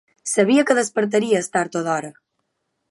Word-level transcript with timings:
Sabia 0.29 0.63
que 0.69 0.77
despertaries 0.79 1.51
tard 1.57 1.79
o 1.83 1.87
d'hora! 1.89 2.13